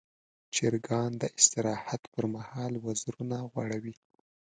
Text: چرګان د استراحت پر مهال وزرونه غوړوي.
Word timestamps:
چرګان 0.55 1.11
د 1.21 1.23
استراحت 1.37 2.01
پر 2.13 2.25
مهال 2.33 2.73
وزرونه 2.85 3.37
غوړوي. 3.51 3.95